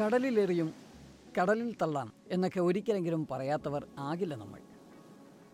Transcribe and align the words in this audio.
കടലിലെറിയും 0.00 0.74
കടലിൽ 1.40 1.76
തള്ളാം 1.82 2.12
എന്നൊക്കെ 2.30 2.60
ഒരിക്കലെങ്കിലും 2.60 3.26
പറയാത്തവർ 3.30 3.86
ആകില്ല 3.98 4.34
നമ്മൾ. 4.34 4.58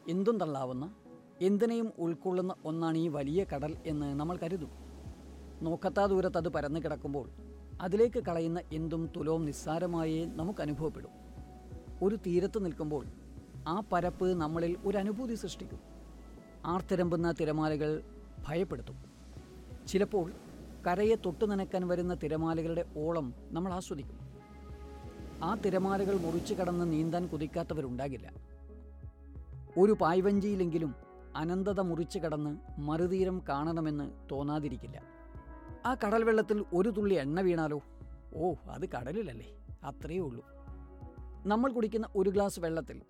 എന്തും 0.09 0.39
തള്ളാവുന്ന 0.39 0.95
എന്തിനേയും 1.41 1.93
ഉൾക്കൊള്ളുന്ന 1.99 2.55
ഒന്നാണ് 2.65 2.99
ഈ 2.99 3.09
വലിയ 3.09 3.45
കടൽ 3.45 3.77
എന്ന് 3.87 4.21
നമ്മൾ 4.21 4.37
കരുതും. 4.37 4.71
നോക്കത്താ 5.63 6.07
ദൂരത്ത് 6.07 6.37
അത് 6.37 6.49
പരന്നു 6.49 6.81
കിടക്കുമ്പോൾ 6.81 7.31
അതിലേക്ക് 7.81 8.23
കളയുന്ന 8.25 8.61
എന്തും 8.73 9.11
തുലവും 9.17 9.45
നിസ്സാരമായേ 9.45 10.25
നമുക്ക് 10.25 10.61
അനുഭവപ്പെടും. 10.61 11.11
ഒരു 12.03 12.17
തീരത്ത് 12.17 12.65
നിൽക്കുമ്പോൾ 12.65 13.07
ആ 13.69 13.83
പരപ്പ് 13.93 14.41
നമ്മളിൽ 14.41 14.77
ഒരു 14.85 14.99
അനുഭൂതി 14.99 15.35
സൃഷ്ടിക്കും. 15.35 15.81
ആർത്തിരമ്പുന്ന 16.65 17.33
തിരമാലകൾ 17.33 18.03
ഭയപ്പെടുത്തും. 18.49 19.05
ചിലപ്പോൾ 19.89 20.33
കരയെ 20.87 21.15
തൊട്ടു 21.15 21.45
നനയ്ക്കാൻ 21.45 21.89
വരുന്ന 21.89 22.15
തിരമാലകളുടെ 22.15 22.85
ഓളം 22.97 23.35
നമ്മൾ 23.51 23.73
ആസ്വദിക്കും. 23.73 24.30
ആ 25.43 25.55
തിരമാലകൾ 25.55 26.19
മുറിച്ചു 26.19 26.55
കടന്ന് 26.55 26.93
നീന്താൻ 26.93 27.27
കുതിക്കാത്തവരുണ്ടാകില്ല. 27.27 28.33
ഒരു 29.79 29.93
പായ്വഞ്ചിയിലെങ്കിലും 29.93 30.95
അനന്തത 31.37 31.81
മുറിച്ചു 31.81 32.19
കടന്ന് 32.19 32.81
മറുതീരം 32.81 33.43
കാണണമെന്ന് 33.49 34.11
തോന്നാതിരിക്കില്ല. 34.31 35.03
ആ 35.87 35.95
കടൽ 35.95 36.25
വെള്ളത്തിൽ 36.25 36.65
ഒരു 36.75 36.89
തുള്ളി 36.89 37.15
എണ്ണ 37.15 37.41
വീണാലോ? 37.41 37.83
ഓ 38.35 38.55
അത് 38.71 38.89
കടലിലല്ലേ? 38.89 39.57
അത്രയേ 39.85 40.19
ഉള്ളൂ. 40.19 40.45
നമ്മൾ 41.47 41.73
കുടിക്കുന്ന 41.73 42.09
ഒരു 42.17 42.31
ഗ്ലാസ് 42.31 42.61
വെള്ളത്തിൽ 42.61 43.03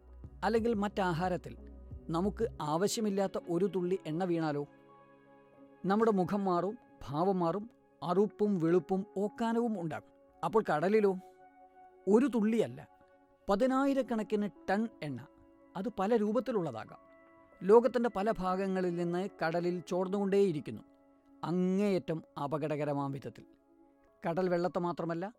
അല്ലെങ്കിൽ 0.45 0.75
മറ്റാഹാരത്തിൽ 0.75 1.57
നമുക്ക് 2.11 2.49
ആവശ്യമില്ലാത്ത 2.61 3.39
ഒരു 3.51 3.71
തുള്ളി 3.77 3.99
എണ്ണ 4.07 4.25
വീണാലോ? 4.25 4.67
നമ്മുടെ 5.87 6.11
മുഖം 6.11 6.45
മാറും 6.45 6.79
ഭാവം 7.09 7.39
മാറും 7.39 7.71
അറുപ്പും 8.03 8.61
വെളുപ്പും 8.61 9.07
ഓക്കാനവും 9.17 9.81
ഉണ്ടാകും. 9.81 10.39
അപ്പോൾ 10.45 10.65
കടലിലോ? 10.73 11.19
ഒരു 12.09 12.27
തുള്ളിയല്ല. 12.27 12.89
പതിനായിരക്കണക്കിന് 13.49 14.49
ടൺ 14.71 14.89
എണ്ണ. 15.03 15.27
അത് 15.77 15.89
പല 15.99 16.17
രൂപത്തിലുള്ളതാകാം. 16.17 16.99
ലോകത്തിന്റെ 17.63 18.11
പല 18.17 18.31
ഭാഗങ്ങളിൽ 18.31 18.95
നിന്ന് 18.95 19.29
കടലിൽ 19.45 19.83
ചോർന്നുകൊണ്ടേയിരിക്കുന്നു. 19.89 20.83
അങ്ങേയറ്റം 21.45 22.25
അപകടകരമാം 22.45 23.13
വിധത്തിൽ. 23.13 23.45
കടൽ 24.29 24.49
വെള്ളത്തെ 24.49 24.79
മാത്രമല്ല 24.79 25.33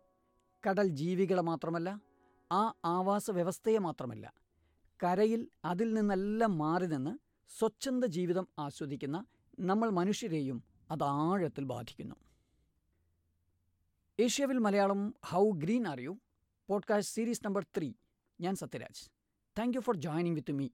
കടൽ 0.66 0.88
ജീവികളെ 0.88 1.42
മാത്രമല്ല 1.42 2.00
ആ 2.52 2.74
ആവാസ 2.84 3.30
വ്യവസ്ഥയെ 3.30 3.78
മാത്രമല്ല 3.78 4.32
കരയിൽ 5.04 5.48
അതിൽ 5.64 5.94
നിന്നെല്ലാം 5.94 6.58
മാറി 6.58 6.86
നിന്ന് 6.86 7.18
സ്വച്ഛന്ത 7.58 8.04
ജീവിതം 8.04 8.48
ആസ്വദിക്കുന്ന 8.58 9.24
നമ്മൾ 9.60 9.90
മനുഷ്യരെയും 9.90 10.64
അത് 10.90 11.02
ആഴത്തിൽ 11.02 11.64
ബാധിക്കുന്നു. 11.64 12.14
ഏഷ്യവിൽ 14.20 14.58
Malayalam 14.58 15.14
how 15.26 15.50
green 15.50 15.88
are you? 15.88 16.16
Podcast 16.72 17.14
series 17.14 17.40
number 17.46 17.66
three 17.76 17.92
ഞാൻ 18.40 18.54
Sathyaraj. 18.54 19.10
Thank 19.58 19.76
you 19.76 19.80
for 19.80 19.96
joining 19.96 20.34
with 20.34 20.52
me 20.52 20.68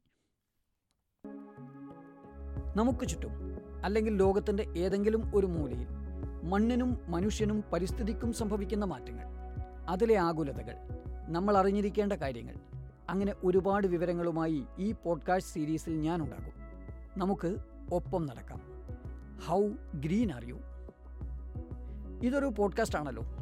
നമുക്ക് 2.77 3.09
ചുറ്റും 3.09 3.31
അല്ലെങ്കിൽ 3.85 4.17
ലോകത്തിന്റെ 4.17 4.63
ഏതെങ്കിലും 4.63 5.37
ഒരു 5.37 5.47
മൂലയിൽ 5.47 5.87
മണ്ണിനും 6.43 7.11
മനുഷ്യനും 7.11 7.65
പരിസ്ഥിതിക്കും 7.73 8.33
സംഭവിക്കുന്ന 8.33 8.85
മാറ്റങ്ങൾ 8.85 9.25
അതിലെ 9.89 10.17
ആകുലതകൾ 10.17 10.77
നമ്മൾ 11.29 11.57
അറിഞ്ഞിരിക്കേണ്ട 11.57 12.13
കാര്യങ്ങൾ 12.13 12.55
അങ്ങനെ 13.11 13.35
ഒരുപാട് 13.45 13.87
വിവരങ്ങളുമായി 13.87 14.65
ഈ 14.79 14.93
പോഡ്കാസ്റ്റ് 14.93 15.53
സീരീസിൽ 15.53 16.01
ഞാൻ 16.01 16.23
ഉണ്ടാകും. 16.23 16.53
നമുക്ക് 17.21 17.57
ഒപ്പം 17.93 18.27
നടക്കാം. 18.27 18.63
ഹൗ 19.47 19.69
ഗ്രീൻ 19.95 20.33
ആർ 20.33 20.45
യു 20.45 20.61
ഇതൊരു 22.23 22.47
പോഡ്കാസ്റ്റ് 22.47 22.99
ആണല്ലോ. 22.99 23.38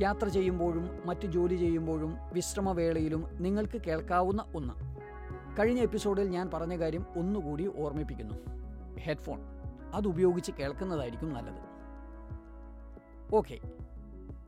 യാത്ര 0.00 0.28
ചെയ്യുമ്പോഴും 0.28 1.02
മറ്റ് 1.06 1.26
ജോലി 1.26 1.56
ചെയ്യുമ്പോഴും 1.56 2.16
വിശ്രമവേളയിലും 2.32 3.42
നിങ്ങൾക്ക് 3.42 3.80
കേൾക്കാവുന്ന 3.82 4.44
ഒന്ന്. 4.54 4.74
കഴിഞ്ഞ 5.60 5.80
എപ്പിസോഡിൽ 5.80 6.28
ഞാൻ 6.28 6.50
പറഞ്ഞ 6.50 6.78
കാര്യം 6.78 7.06
ഒന്നുകൂടി 7.16 7.70
ഓർമ്മിപ്പിക്കുന്നു. 7.76 8.34
ഹെഡ്ഫോൺ. 8.98 9.40
അതുപയോഗിച്ച് 9.94 10.52
കേൾക്കുന്നതായിരിക്കും 10.52 11.32
നല്ലത്. 11.32 11.68
ഓക്കെ. 13.36 13.58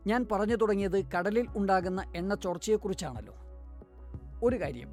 ഞാൻ 0.07 0.27
പറഞ്ഞു 0.33 0.57
തുടങ്ങിയത് 0.57 1.11
കടലിൽ 1.11 1.47
ഉണ്ടാകുന്ന 1.57 2.13
എണ്ണ 2.17 2.35
ചോർച്ചയെക്കുറിച്ചാണല്ലോ. 2.35 3.35
ഒരു 4.45 4.61
കാര്യം. 4.61 4.89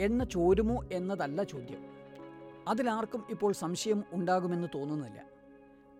എണ്ണ 0.00 0.24
ചോരുമോ 0.24 0.84
എന്നതല്ല 0.92 1.42
ചോദ്യം. 1.42 1.84
അതിലാർക്കും 2.68 3.24
ഇപ്പോൾ 3.30 3.52
സംശയം 3.52 4.04
ഉണ്ടാകുമെന്ന് 4.12 4.68
തോന്നുന്നില്ല. 4.74 5.22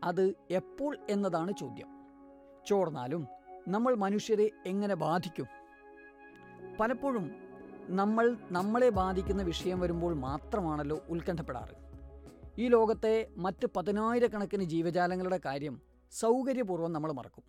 അത് 0.04 0.34
എപ്പോൾ 0.50 0.96
എന്നതാണ് 1.10 1.52
ചോദ്യം. 1.60 1.86
ചോർന്നാലും 2.66 3.37
നമ്മൾ 3.68 3.94
മനുഷ്യരെ 3.94 4.50
എങ്ങനെ 4.66 4.94
ബാധിക്കും? 4.94 5.46
പലപ്പോഴും 6.80 7.30
നമ്മൾ 7.88 8.36
നമ്മളെ 8.50 8.88
ബാധിക്കുന്ന 8.88 9.42
വിഷയം 9.42 9.80
വരുമ്പോൾ 9.80 10.14
മാത്രമാണല്ലോ 10.14 10.96
ഉത്കണ്ഠപ്പെടാറ്. 11.08 11.74
ഈ 12.58 12.68
ലോകത്തെ 12.68 13.28
മറ്റ് 13.36 13.66
പതിനായിരക്കണക്കിന് 13.76 14.62
ജീവജാലങ്ങളുടെ 14.62 15.40
കാര്യം 15.44 15.80
സൗകര്യപൂർവം 16.10 16.92
നമ്മൾ 16.92 17.12
മറക്കും. 17.12 17.44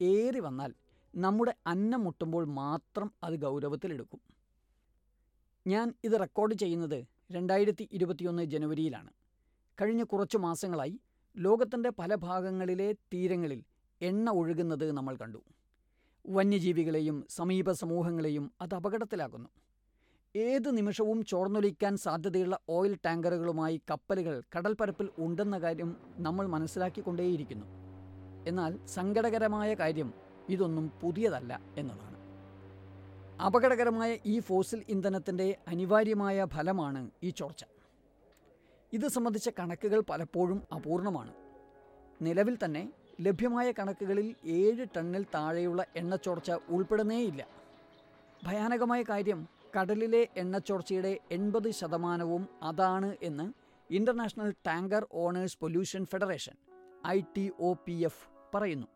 ഏറി 0.00 0.40
വന്നാൽ 0.40 0.74
നമ്മുടെ 1.16 1.54
അന്നം 1.66 2.04
മുട്ടുമ്പോൾ 2.04 2.44
മാത്രം 2.44 3.12
അത് 3.22 3.34
ഗൗരവത്തിലെടുക്കും. 3.34 4.20
ഞാൻ 5.66 5.94
ഇത് 6.04 6.20
റെക്കോർഡ് 6.20 6.54
ചെയ്യുന്നത് 6.54 7.04
രണ്ടായിരത്തി 7.32 7.88
ഇരുപത്തിയൊന്ന് 7.92 8.42
ജനുവരിയിലാണ്. 8.42 9.10
കഴിഞ്ഞ 9.82 10.02
കുറച്ച് 10.02 10.38
മാസങ്ങളായി 10.38 11.00
ലോകത്തിന്റെ 11.36 11.90
പല 11.90 12.14
ഭാഗങ്ങളിലെ 12.14 12.92
തീരങ്ങളിൽ 12.92 13.64
എണ്ണ 14.02 14.30
ഒഴുകുന്നത് 14.30 14.92
നമ്മൾ 14.92 15.16
കണ്ടു. 15.16 15.38
വന്യജീവികളെയും 16.26 17.26
സമീപ 17.30 17.72
സമൂഹങ്ങളെയും 17.72 18.52
അത് 18.60 18.74
അപകടത്തിലാക്കുന്നു. 18.74 19.48
ഏത് 20.36 20.76
നിമിഷവും 20.76 21.24
ചോർന്നൊലിക്കാൻ 21.24 21.96
സാധ്യതയുള്ള 21.96 22.58
ഓയിൽ 22.68 22.98
ടാങ്കറുകളുമായി 23.04 23.80
കപ്പലുകൾ 23.90 24.42
കടൽപ്പരപ്പിൽ 24.58 25.08
ഉണ്ടെന്ന 25.18 25.58
കാര്യം 25.58 25.96
നമ്മൾ 26.18 26.46
മനസ്സിലാക്കിക്കൊണ്ടേയിരിക്കുന്നു. 26.46 27.66
എന്നാൽ 28.46 28.86
സങ്കടകരമായ 28.86 29.74
കാര്യം 29.74 30.14
ഇതൊന്നും 30.48 30.92
പുതിയതല്ല 31.00 31.60
എന്നതാണ്. 31.76 32.20
അപകടകരമായ 33.42 34.18
ഈ 34.26 34.40
ഫോസിൽ 34.40 34.84
ഇന്ധനത്തിന്റെ 34.88 35.56
അനിവാര്യമായ 35.68 36.44
ഫലമാണ് 36.44 37.10
ഈ 37.22 37.30
ചോർച്ച. 37.30 37.64
ഇത് 38.92 39.08
സംബന്ധിച്ച 39.08 39.48
കണക്കുകൾ 39.58 40.00
പലപ്പോഴും 40.00 40.62
അപൂർണമാണ്. 40.74 41.34
നിലവിൽ 42.22 42.58
തന്നെ 42.64 42.92
ലഭ്യമായ 43.20 43.72
കണക്കുകളിൽ 43.72 44.34
ഏഴ് 44.44 44.86
ടണ്ണിൽ 44.96 45.26
താഴെയുള്ള 45.34 45.86
എണ്ണച്ചോർച്ച 45.96 46.50
ഉൾപ്പെടുന്നേയില്ല. 46.68 47.46
ഭയാനകമായ 48.46 49.02
കാര്യം 49.02 49.48
കടലിലെ 49.80 50.28
എണ്ണച്ചോർച്ചയുടെ 50.36 51.18
എൺപത് 51.30 51.70
ശതമാനവും 51.70 52.48
അതാണ് 52.62 53.16
എന്ന് 53.22 53.52
International 53.90 54.54
Tanker 54.66 55.06
Owners 55.12 55.58
Pollution 55.60 56.06
Federation 56.06 56.52
I 57.06 57.20
T 57.36 57.50
O 57.60 57.74
P 57.86 57.92
F 57.92 58.56
പറയുന്നു. 58.56 58.86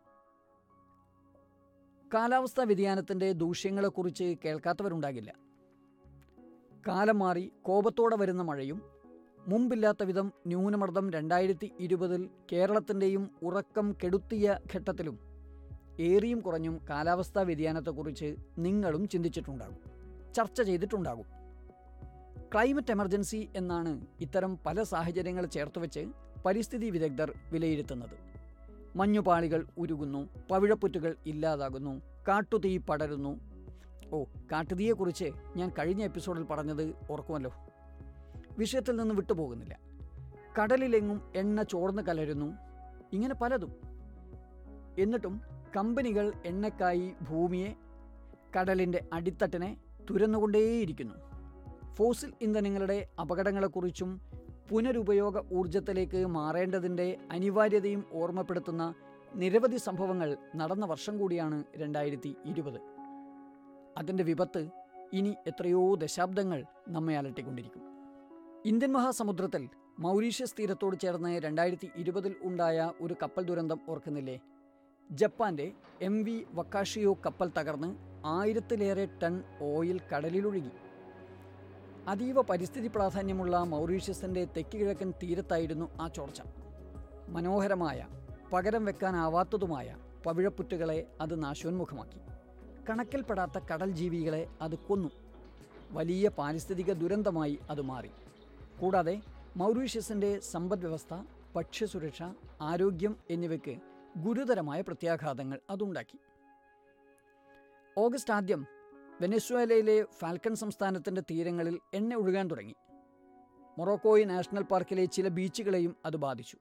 കാലാവസ്ഥാ 2.14 2.64
വ്യതിയാനത്തിന്റെ 2.64 3.32
ദൂഷ്യങ്ങളെക്കുറിച്ച് 3.32 4.36
കേൾക്കാത്തവരുണ്ടാകില്ല. 4.44 5.34
കാലം 6.88 7.18
മാറി 7.18 7.52
കോപത്തോടെ 7.62 8.16
വരുന്ന 8.16 8.42
മഴയും 8.42 8.93
മുമ്പില്ലാത്ത 9.48 10.02
വിധം 10.02 10.32
ന്യൂനമർദ്ദം 10.46 11.10
രണ്ടായിരത്തി 11.10 11.72
ഇരുപതിൽ 11.80 12.28
കേരളത്തിന്റെയും 12.52 13.30
ഉറക്കം 13.42 13.96
കെടുത്തിയ 14.04 14.58
ഘട്ടത്തിലും 14.74 15.18
ഏറിയും 16.00 16.40
കുറഞ്ഞും 16.40 16.80
കാലാവസ്ഥാ 16.90 17.42
വ്യതിയാനത്തെക്കുറിച്ച് 17.42 18.36
നിങ്ങളും 18.58 19.08
ചിന്തിച്ചിട്ടുണ്ടാകും. 19.08 19.78
ചർച്ച 20.32 20.62
ചെയ്തിട്ടുണ്ടാകും. 20.62 21.24
ക്ലൈമറ്റ് 22.54 22.90
എമർജൻസി 22.90 23.48
എന്നാണ് 23.56 24.06
ഇത്തരം 24.20 24.58
പല 24.66 24.82
സാഹചര്യങ്ങൾ 24.82 25.46
ചേർത്ത് 25.46 25.78
വെച്ച് 25.78 26.06
പരിസ്ഥിതി 26.46 26.90
വിദഗ്ധർ 26.90 27.32
വിലയിരുത്തുന്നത്. 27.52 28.16
മഞ്ഞുപാളികൾ 28.96 29.66
ഉരുകുന്നു 29.78 30.28
പവിഴപ്പുറ്റുകൾ 30.50 31.16
ഇല്ലാതാകുന്നു 31.26 32.02
കാട്ടുതീ 32.28 32.78
പടരുന്നു. 32.78 33.40
ഓ 34.12 34.24
കാട്ടുതീയെക്കുറിച്ച് 34.24 35.30
ഞാൻ 35.56 35.72
കഴിഞ്ഞ 35.78 36.02
എപ്പിസോഡിൽ 36.02 36.42
പറഞ്ഞത് 36.42 36.94
ഓർക്കുമല്ലോ. 37.10 37.52
വിഷയത്തിൽ 38.58 38.96
നിന്ന് 38.96 39.14
വിട്ടുപോകുന്നില്ല. 39.14 39.78
കടലിലെങ്ങും 40.62 41.32
എണ്ണ 41.36 41.62
ചോർന്ന് 41.62 42.02
കലരുന്നു. 42.02 42.56
ഇങ്ങനെ 43.12 43.34
പലതും. 43.34 43.72
എന്നിട്ടും 44.98 45.40
കമ്പനികൾ 45.76 46.32
എണ്ണക്കായി 46.46 47.12
ഭൂമിയെ 47.22 47.74
കടലിന്റെ 48.60 49.04
അടിത്തട്ടിനെ 49.12 49.76
തുരന്നുകൊണ്ടേയിരിക്കുന്നു. 50.10 51.14
ഫോസിൽ 51.94 52.32
ഇന്ധനങ്ങളുടെ 52.40 53.08
അപകടങ്ങളെക്കുറിച്ചും 53.20 54.20
പുനരുപയോഗ 54.70 55.54
ഊർജത്തിലേക്ക് 55.54 56.26
മാറേണ്ടതിന്റെ 56.26 57.18
അനിവാര്യതയും 57.30 58.04
ഓർമ്മപ്പെടുത്തുന്ന 58.12 58.94
നിരവധി 59.34 59.76
സംഭവങ്ങൾ 59.76 60.36
നടന്ന 60.56 60.86
വർഷം 60.86 61.18
കൂടിയാണ് 61.18 61.64
രണ്ടായിരത്തി 61.76 62.36
ഇരുപത് 62.44 62.80
അതിന്റെ 63.98 64.24
വിപത്ത് 64.24 64.68
ഇനി 65.12 65.34
എത്രയോ 65.46 65.94
ദശാബ്ദങ്ങൾ 65.94 66.64
നമ്മെ 66.88 67.16
അലട്ടിക്കൊണ്ടിരിക്കും. 67.16 67.93
ഇന്ത്യൻ 68.66 68.92
മഹാസമുദ്രത്തിൽ 68.92 69.68
മൗരീഷ്യസ് 69.98 70.54
തീരത്തോട് 70.58 71.00
ചേർന്ന് 71.00 71.38
രണ്ടായിരത്തി 71.38 71.90
ഇരുപതിൽ 71.96 72.34
ഉണ്ടായ 72.42 72.92
ഒരു 73.00 73.16
കപ്പൽ 73.22 73.42
ദുരന്തം 73.42 73.80
ഓർക്കുന്നില്ലേ? 73.88 74.40
ജപ്പാന്റെ 75.10 75.72
എം 76.02 76.24
വി 76.24 76.46
വക്കാഷിയോ 76.54 77.12
കപ്പൽ 77.26 77.50
തകർന്ന് 77.58 77.96
ആയിരത്തിലേറെ 78.26 79.08
ടൺ 79.22 79.42
ഓയിൽ 79.62 80.00
കടലിലൊഴുകി. 80.00 80.72
അതീവ 82.08 82.40
പരിസ്ഥിതി 82.40 82.86
പ്രാധാന്യമുള്ള 82.86 83.58
മൗറീഷ്യസിന്റെ 83.58 84.44
തെക്ക് 84.44 84.76
കിഴക്കൻ 84.76 85.12
തീരത്തായിരുന്നു 85.22 85.98
ആ 86.00 86.08
ചോർച്ച. 86.08 86.42
മനോഹരമായ 87.28 88.08
പകരം 88.52 88.84
വെക്കാനാവാത്തതുമായ 88.84 89.96
പവിഴപ്പുറ്റുകളെ 90.26 91.06
അത് 91.20 91.42
നാശോന്മുഖമാക്കി. 91.42 92.20
കണക്കിൽപ്പെടാത്ത 92.90 93.64
കടൽ 93.72 93.90
ജീവികളെ 93.90 94.46
അത് 94.60 94.74
കൊന്നു. 94.74 95.08
വലിയ 95.90 96.28
പാരിസ്ഥിതിക 96.28 96.92
ദുരന്തമായി 96.92 97.58
അത് 97.70 97.82
മാറി. 97.82 98.10
കൂടാതെ 98.80 99.22
മൗറീഷ്യസിന്റെ 99.56 100.40
സമ്പദ്വ്യവസ്ഥ 100.40 101.22
ഭക്ഷ്യസുരക്ഷ 101.56 102.22
ആരോഗ്യം 102.60 103.16
എന്നിവയ്ക്ക് 103.30 103.78
ഗുരുതരമായ 104.16 104.80
പ്രത്യാഘാതങ്ങൾ 104.80 105.60
അതുണ്ടാക്കി. 105.70 106.18
ഓഗസ്റ്റ് 107.98 108.32
ആദ്യം 108.32 108.66
വെനസ്വേലയിലെ 109.20 110.02
ഫാൽക്കൺ 110.02 110.54
സംസ്ഥാനത്തിന്റെ 110.54 111.20
തീരങ്ങളിൽ 111.20 111.80
എണ്ണ 111.94 112.14
ഒഴുകാൻ 112.14 112.50
തുടങ്ങി. 112.50 112.74
മൊറോക്കോയി 113.78 114.24
നാഷണൽ 114.24 114.62
പാർക്കിലെ 114.62 115.04
ചില 115.04 115.28
ബീച്ചുകളെയും 115.28 115.96
അത് 116.04 116.16
ബാധിച്ചു. 116.16 116.56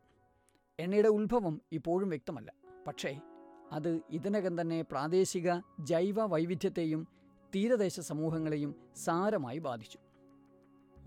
എണ്ണയുടെ 0.80 1.08
ഉത്ഭവം 1.08 1.62
ഇപ്പോഴും 1.72 2.10
വ്യക്തമല്ല. 2.10 2.54
പക്ഷേ 2.88 3.22
അത് 3.72 4.00
ഇതിനകം 4.10 4.62
തന്നെ 4.62 4.82
പ്രാദേശിക 4.82 5.52
ജൈവ 5.80 6.26
വൈവിധ്യത്തെയും 6.26 7.08
തീരദേശ 7.56 8.00
സമൂഹങ്ങളെയും 8.00 8.76
സാരമായി 8.96 9.58
ബാധിച്ചു. 9.58 10.00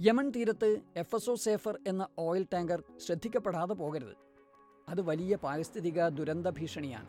യമൻ 0.01 0.31
തീരത്ത് 0.31 0.81
എഫ് 0.97 1.17
എസ് 1.17 1.31
ഒ 1.31 1.35
സേഫർ 1.35 1.79
എന്ന 1.87 2.09
ഓയിൽ 2.19 2.47
ടാങ്കർ 2.53 2.83
ശ്രദ്ധിക്കപ്പെടാതെ 3.07 3.75
പോകരുത്. 3.75 4.17
അത് 4.89 5.01
വലിയ 5.01 5.37
പാരിസ്ഥിതിക 5.37 6.09
ദുരന്ത 6.09 6.47
ഭീഷണിയാണ്. 6.47 7.07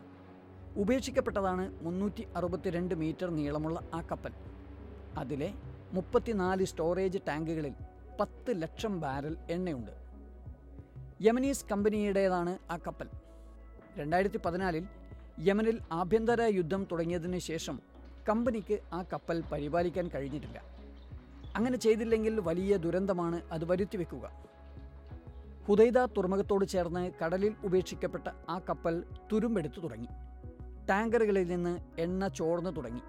ഉപേക്ഷിക്കപ്പെട്ടതാണ് 0.76 1.84
മുന്നൂറ്റി 1.84 2.26
അറുപത്തിരണ്ട് 2.36 2.94
മീറ്റർ 2.94 3.30
നീളമുള്ള 3.30 3.90
ആ 3.94 4.00
കപ്പൽ. 4.00 4.32
അതിലെ 5.16 5.54
മുപ്പത്തിനാല് 5.92 6.64
സ്റ്റോറേജ് 6.64 7.18
ടാങ്കുകളിൽ 7.28 7.74
പത്ത് 8.20 8.62
ലക്ഷം 8.62 9.00
ബാരൽ 9.00 9.36
എണ്ണയുണ്ട്. 9.50 9.92
യമനീസ് 11.20 11.66
കമ്പനിയുടേതാണ് 11.72 12.58
ആ 12.70 12.78
കപ്പൽ. 12.86 13.10
രണ്ടായിരത്തി 13.98 14.40
പതിനാലിൽ 14.46 14.86
യമനിൽ 15.40 15.80
ആഭ്യന്തര 15.92 16.42
യുദ്ധം 16.42 16.86
തുടങ്ങിയതിന് 16.92 17.38
ശേഷം 17.38 17.80
കമ്പനിക്ക് 18.28 18.78
ആ 18.92 19.02
കപ്പൽ 19.12 19.44
പരിപാലിക്കാൻ 19.52 20.08
കഴിഞ്ഞിട്ടില്ല. 20.08 20.77
അങ്ങനെ 21.56 21.76
ചെയ്തില്ലെങ്കിൽ 21.76 22.40
വലിയ 22.40 22.76
ദുരന്തമാണ് 22.76 23.42
അത് 23.52 23.64
വരുത്തിവെക്കുക 23.64 24.48
ഹുദൈദ 25.68 25.98
തുറമുഖത്തോട് 25.98 26.64
ചേർന്ന് 26.64 27.12
കടലിൽ 27.24 27.54
ഉപേക്ഷിക്കപ്പെട്ട 27.64 28.28
ആ 28.48 28.58
കപ്പൽ 28.58 29.04
തുരുമ്പെടുത്തു 29.32 29.80
തുടങ്ങി. 29.80 30.08
ടാങ്കറുകളിൽ 30.86 31.46
നിന്ന് 31.46 32.00
എണ്ണ 32.00 32.28
ചോർന്നു 32.28 32.70
തുടങ്ങി. 32.70 33.00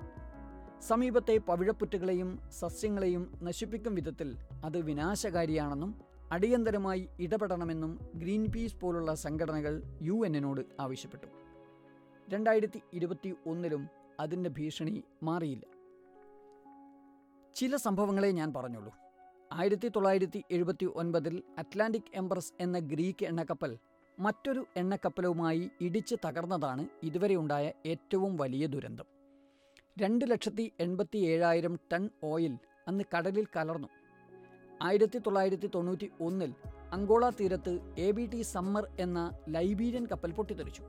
സമീപത്തെ 0.82 1.38
പവിഴപ്പുറ്റുകളെയും 1.38 2.40
സസ്യങ്ങളെയും 2.52 3.40
നശിപ്പിക്കും 3.42 3.96
വിധത്തിൽ 3.96 4.38
അത് 4.66 4.78
വിനാശകാരിയാണെന്നും 4.78 6.02
അടിയന്തരമായി 6.32 7.10
ഇടപെടണമെന്നും 7.20 8.10
ഗ്രീൻ 8.16 8.46
പീസ് 8.46 8.80
പോലുള്ള 8.80 9.16
സംഘടനകൾ 9.16 9.84
യു 10.02 10.26
എന്നിനോട് 10.26 10.62
ആവശ്യപ്പെട്ടു. 10.80 11.28
രണ്ടായിരത്തി 12.30 12.82
ഇരുപത്തി 12.94 13.36
ഒന്നിലും 13.48 13.88
അതിന്റെ 14.20 14.50
ഭീഷണി 14.50 15.04
മാറിയില്ല. 15.24 15.79
ചില 17.56 17.76
സംഭവങ്ങളെ 17.76 18.32
ഞാൻ 18.32 18.54
പറഞ്ഞുള്ളൂ. 18.54 18.94
ആയിരത്തി 19.52 19.88
തൊള്ളായിരത്തി 19.88 20.44
എഴുപത്തി 20.52 20.86
ഒൻപതിൽ 20.86 21.44
അറ്റ്ലാന്റിക് 21.58 22.12
എംപ്രസ് 22.14 22.54
എന്ന 22.60 22.80
ഗ്രീക്ക് 22.80 23.26
എണ്ണക്കപ്പൽ 23.26 23.78
മറ്റൊരു 24.20 24.66
എണ്ണക്കപ്പലുമായി 24.78 25.70
ഇടിച്ച് 25.82 26.16
തകർന്നതാണ് 26.28 26.88
ഇതുവരെ 27.04 27.36
ഉണ്ടായ 27.36 27.72
ഏറ്റവും 27.86 28.38
വലിയ 28.38 28.68
ദുരന്തം. 28.68 29.06
രണ്ട് 30.02 30.32
ലക്ഷത്തി 30.32 30.72
എൺപത്തി 30.80 31.18
ഏഴായിരം 31.18 31.80
ടൺ 31.94 32.10
ഓയിൽ 32.24 32.58
അന്ന് 32.88 33.04
കടലിൽ 33.18 33.46
കലർന്നു. 33.46 33.88
ആയിരത്തി 34.82 35.18
തൊള്ളായിരത്തി 35.18 35.70
തൊണ്ണൂറ്റി 35.76 36.12
ഒന്നിൽ 36.22 36.54
അങ്കോള 36.94 37.30
തീരത്ത് 37.30 37.96
എ 37.98 38.12
ബി 38.12 38.26
ടി 38.26 38.42
സമ്മർ 38.42 38.88
എന്ന 39.00 39.32
ലൈബീരിയൻ 39.50 40.06
കപ്പൽ 40.06 40.32
പൊട്ടിത്തെറിച്ചു. 40.32 40.84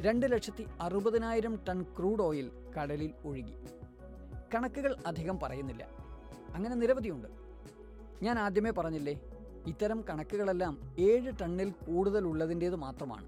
രണ്ട് 0.00 0.32
ലക്ഷത്തി 0.32 0.66
അറുപതിനായിരം 0.80 1.60
ടൺ 1.68 1.82
ക്രൂഡ് 1.82 2.22
ഓയിൽ 2.22 2.50
കടലിൽ 2.78 3.12
ഒഴുകി. 3.24 3.54
കണക്കുകൾ 4.54 4.96
അധികം 5.06 5.38
പറയുന്നില്ല. 5.42 5.88
അങ്ങനെ 6.54 6.74
നിരവധിയുണ്ട്. 6.74 7.28
ഞാൻ 8.22 8.38
ആദ്യമേ 8.38 8.70
പറഞ്ഞില്ലേ 8.70 9.20
ഇത്തരം 9.66 10.04
കണക്കുകളെല്ലാം 10.10 10.94
ഏഴ് 10.98 11.32
ടണ്ണിൽ 11.40 11.70
കൂടുതൽ 11.70 12.24
ഉള്ളതിന്റേത് 12.24 12.76
മാത്രമാണ്. 12.76 13.26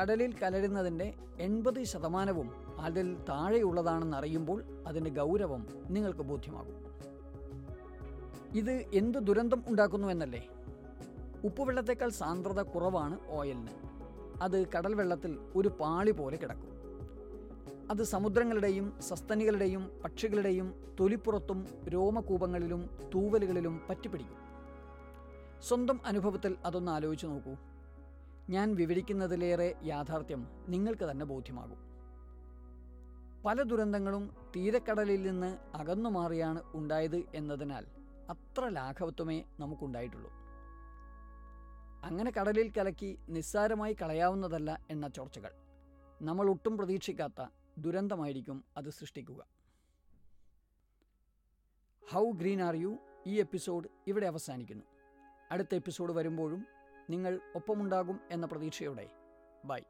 കടലിൽ 0.00 0.34
കലരുന്നതിന്റെ 0.42 1.14
എൺപത് 1.40 1.84
ശതമാനവും 1.84 2.50
അതിൽ 2.78 3.14
താഴെയുള്ളതാണെന്ന് 3.28 4.16
അറിയുമ്പോൾ 4.16 4.64
അതിന്റെ 4.86 5.10
ഗൗരവം 5.10 5.66
നിങ്ങൾക്ക് 5.88 6.20
ബോധ്യമാകും. 6.20 6.90
ഇത് 8.54 8.72
എന്ത് 8.72 9.18
ദുരന്തം 9.18 9.64
ഉണ്ടാക്കുന്നുവെന്നല്ലേ 9.66 10.48
ഉപ്പുവെള്ളത്തേക്കാൾ 11.44 12.08
സാന്ദ്രത 12.08 12.60
കുറവാണ് 12.62 13.18
ഓയിലിന്. 13.28 13.68
അത് 14.42 14.66
കടൽ 14.66 14.94
വെള്ളത്തിൽ 14.94 15.38
ഒരു 15.56 15.68
പാളി 15.68 16.10
പോലെ 16.10 16.36
കിടക്കും. 16.36 16.79
അത് 17.90 18.02
സമുദ്രങ്ങളുടെയും 18.02 19.00
സസ്തനികളുടെയും 19.00 20.00
പക്ഷികളുടെയും 20.04 20.96
തൊലിപ്പുറത്തും 21.00 21.68
രോമകൂപങ്ങളിലും 21.88 23.10
തൂവലുകളിലും 23.14 23.80
പറ്റിപ്പിടിക്കും. 23.90 24.36
സ്വന്തം 25.62 26.00
അനുഭവത്തിൽ 26.04 26.56
അതൊന്ന് 26.64 26.92
ആലോചിച്ച് 26.92 27.26
നോക്കൂ. 27.26 27.56
ഞാൻ 28.50 28.74
വിവരിക്കുന്നതിലേറെ 28.74 29.74
യാഥാർത്ഥ്യം 29.82 30.46
നിങ്ങൾക്ക് 30.68 31.10
തന്നെ 31.10 31.26
ബോധ്യമാകും. 31.26 31.78
പല 33.44 33.62
ദുരന്തങ്ങളും 33.62 34.36
തീരക്കടലിൽ 34.56 35.22
നിന്ന് 35.22 35.58
അകന്നു 35.74 36.10
മാറിയാണ് 36.10 36.62
ഉണ്ടായത് 36.74 37.22
എന്നതിനാൽ 37.34 37.86
അത്ര 38.30 38.68
ലാഘവത്വമേ 38.68 39.44
നമുക്കുണ്ടായിട്ടുള്ളൂ. 39.60 40.30
അങ്ങനെ 42.04 42.32
കടലിൽ 42.40 42.72
കലക്കി 42.78 43.18
നിസ്സാരമായി 43.28 43.92
കളയാവുന്നതല്ല 43.92 44.78
എന്ന 44.90 45.08
ചോർച്ചകൾ. 45.08 45.50
നമ്മൾ 46.22 46.50
ഒട്ടും 46.50 46.78
പ്രതീക്ഷിക്കാത്ത 46.78 47.48
ദുരന്തമായിരിക്കും 47.80 48.64
അത് 48.76 48.90
സൃഷ്ടിക്കുക. 48.90 49.46
ഹൗ 52.10 52.30
ഗ്രീൻ 52.30 52.62
ആർ 52.62 52.74
യു 52.76 52.98
ഈ 53.26 53.40
എപ്പിസോഡ് 53.40 53.88
ഇവിടെ 54.06 54.26
അവസാനിക്കുന്നു. 54.26 54.84
അടുത്ത 55.50 55.74
എപ്പിസോഡ് 55.74 56.12
വരുമ്പോഴും 56.12 56.66
നിങ്ങൾ 57.10 57.40
ഒപ്പമുണ്ടാകും 57.54 58.20
എന്ന 58.30 58.46
പ്രതീക്ഷയോടെ. 58.46 59.10
ബൈ. 59.64 59.80